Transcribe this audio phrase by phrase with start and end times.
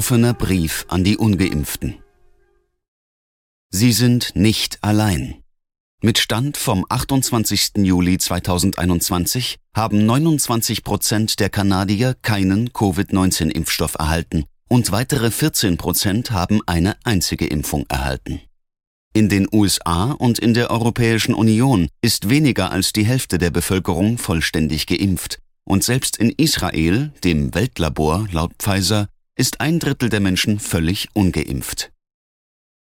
[0.00, 1.98] offener Brief an die ungeimpften.
[3.68, 5.42] Sie sind nicht allein.
[6.00, 7.72] Mit Stand vom 28.
[7.76, 16.62] Juli 2021 haben 29 Prozent der Kanadier keinen Covid-19-Impfstoff erhalten und weitere 14 Prozent haben
[16.64, 18.40] eine einzige Impfung erhalten.
[19.12, 24.16] In den USA und in der Europäischen Union ist weniger als die Hälfte der Bevölkerung
[24.16, 30.58] vollständig geimpft, und selbst in Israel, dem Weltlabor laut Pfizer, ist ein Drittel der Menschen
[30.58, 31.92] völlig ungeimpft.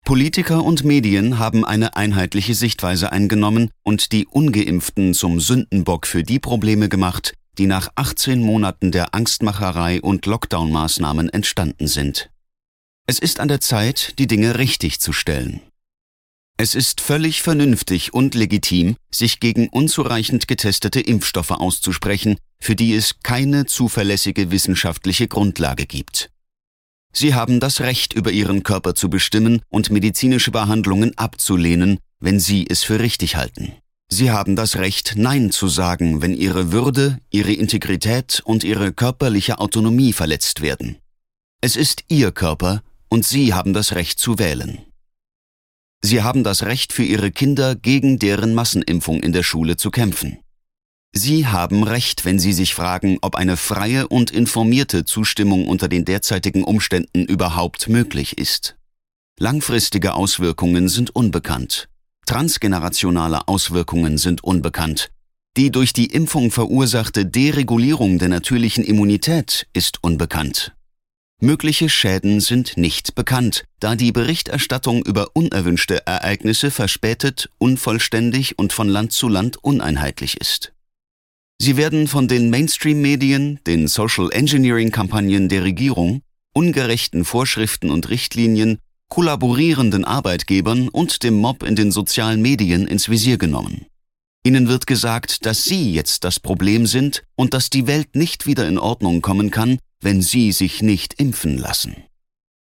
[0.06, 6.40] Politiker und Medien haben eine einheitliche Sichtweise eingenommen und die ungeimpften zum Sündenbock für die
[6.40, 12.30] Probleme gemacht, die nach 18 Monaten der Angstmacherei und Lockdown-Maßnahmen entstanden sind.
[13.08, 15.62] Es ist an der Zeit, die Dinge richtig zu stellen.
[16.58, 23.20] Es ist völlig vernünftig und legitim, sich gegen unzureichend getestete Impfstoffe auszusprechen, für die es
[23.24, 26.32] keine zuverlässige wissenschaftliche Grundlage gibt.
[27.12, 32.66] Sie haben das Recht, über ihren Körper zu bestimmen und medizinische Behandlungen abzulehnen, wenn sie
[32.70, 33.74] es für richtig halten.
[34.10, 39.60] Sie haben das Recht, Nein zu sagen, wenn ihre Würde, ihre Integrität und ihre körperliche
[39.60, 40.98] Autonomie verletzt werden.
[41.60, 44.80] Es ist ihr Körper und sie haben das Recht zu wählen.
[46.04, 50.40] Sie haben das Recht für ihre Kinder gegen deren Massenimpfung in der Schule zu kämpfen.
[51.18, 56.04] Sie haben recht, wenn Sie sich fragen, ob eine freie und informierte Zustimmung unter den
[56.04, 58.76] derzeitigen Umständen überhaupt möglich ist.
[59.40, 61.88] Langfristige Auswirkungen sind unbekannt.
[62.26, 65.10] Transgenerationale Auswirkungen sind unbekannt.
[65.58, 70.75] Die durch die Impfung verursachte Deregulierung der natürlichen Immunität ist unbekannt.
[71.46, 78.90] Mögliche Schäden sind nicht bekannt, da die Berichterstattung über unerwünschte Ereignisse verspätet, unvollständig und von
[78.90, 80.74] Land zu Land uneinheitlich ist.
[81.62, 88.80] Sie werden von den Mainstream-Medien, den Social Engineering-Kampagnen der Regierung, ungerechten Vorschriften und Richtlinien,
[89.10, 93.86] kollaborierenden Arbeitgebern und dem Mob in den sozialen Medien ins Visier genommen.
[94.44, 98.68] Ihnen wird gesagt, dass Sie jetzt das Problem sind und dass die Welt nicht wieder
[98.68, 101.96] in Ordnung kommen kann, wenn Sie sich nicht impfen lassen.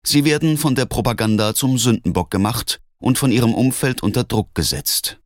[0.04, 5.20] Sie werden von der Propaganda zum Sündenbock gemacht und von Ihrem Umfeld unter Druck gesetzt.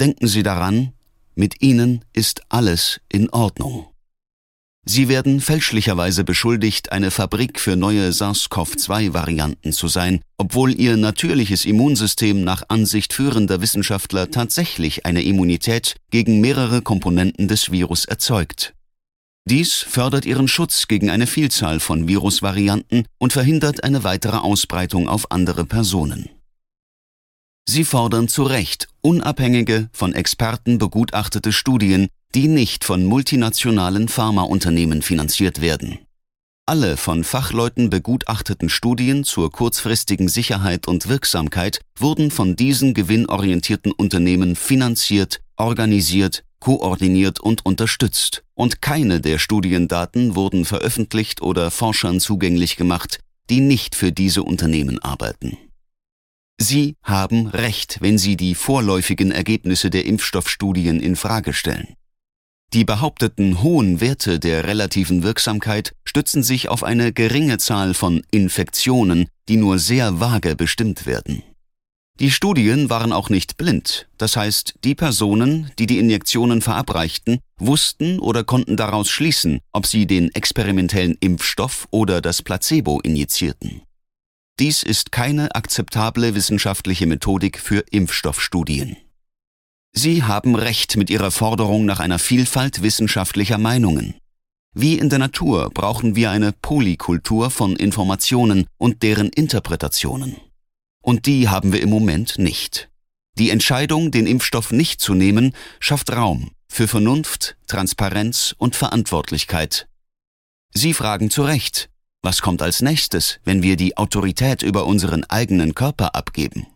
[0.00, 0.92] Denken Sie daran,
[1.34, 3.88] mit ihnen ist alles in Ordnung.
[4.86, 12.44] Sie werden fälschlicherweise beschuldigt, eine Fabrik für neue SARS-CoV-2-Varianten zu sein, obwohl ihr natürliches Immunsystem
[12.44, 18.73] nach Ansicht führender Wissenschaftler tatsächlich eine Immunität gegen mehrere Komponenten des Virus erzeugt.
[19.46, 25.30] Dies fördert ihren Schutz gegen eine Vielzahl von Virusvarianten und verhindert eine weitere Ausbreitung auf
[25.30, 26.30] andere Personen.
[27.68, 35.60] Sie fordern zu Recht unabhängige, von Experten begutachtete Studien, die nicht von multinationalen Pharmaunternehmen finanziert
[35.60, 35.98] werden.
[36.66, 44.56] Alle von Fachleuten begutachteten Studien zur kurzfristigen Sicherheit und Wirksamkeit wurden von diesen gewinnorientierten Unternehmen
[44.56, 53.20] finanziert, organisiert, koordiniert und unterstützt, und keine der Studiendaten wurden veröffentlicht oder Forschern zugänglich gemacht,
[53.50, 55.58] die nicht für diese Unternehmen arbeiten.
[56.58, 61.96] Sie haben recht, wenn Sie die vorläufigen Ergebnisse der Impfstoffstudien in Frage stellen.
[62.72, 69.28] Die behaupteten hohen Werte der relativen Wirksamkeit stützen sich auf eine geringe Zahl von Infektionen,
[69.50, 71.42] die nur sehr vage bestimmt werden.
[72.20, 78.20] Die Studien waren auch nicht blind, das heißt, die Personen, die die Injektionen verabreichten, wussten
[78.20, 83.82] oder konnten daraus schließen, ob sie den experimentellen Impfstoff oder das Placebo injizierten.
[84.60, 88.96] Dies ist keine akzeptable wissenschaftliche Methodik für Impfstoffstudien.
[89.92, 94.14] Sie haben recht mit Ihrer Forderung nach einer Vielfalt wissenschaftlicher Meinungen.
[94.72, 100.36] Wie in der Natur brauchen wir eine Polykultur von Informationen und deren Interpretationen.
[101.04, 102.88] Und die haben wir im Moment nicht.
[103.36, 109.86] Die Entscheidung, den Impfstoff nicht zu nehmen, schafft Raum für Vernunft, Transparenz und Verantwortlichkeit.
[110.72, 111.90] Sie fragen zu Recht,
[112.22, 116.66] was kommt als nächstes, wenn wir die Autorität über unseren eigenen Körper abgeben?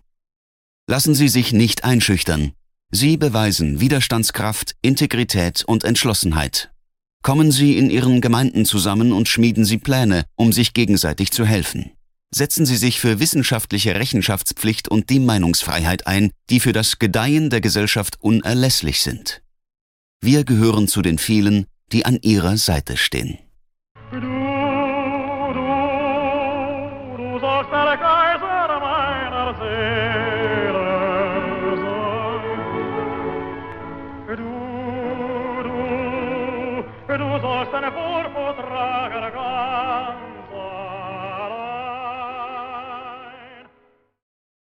[0.86, 2.52] Lassen Sie sich nicht einschüchtern.
[2.90, 6.70] Sie beweisen Widerstandskraft, Integrität und Entschlossenheit.
[7.22, 11.92] Kommen Sie in Ihren Gemeinden zusammen und schmieden Sie Pläne, um sich gegenseitig zu helfen.
[12.30, 17.60] Setzen Sie sich für wissenschaftliche Rechenschaftspflicht und die Meinungsfreiheit ein, die für das Gedeihen der
[17.60, 19.42] Gesellschaft unerlässlich sind.
[20.20, 23.38] Wir gehören zu den vielen, die an Ihrer Seite stehen.
[27.88, 30.84] der Kaiser meiner Seele
[31.82, 32.40] sein.
[34.36, 34.50] Du,
[37.08, 39.32] du, du sollst eine Vorfurt tragen,